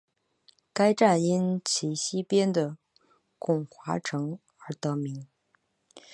[0.73, 2.75] 该站因其西边的
[3.37, 5.27] 巩华城而得名。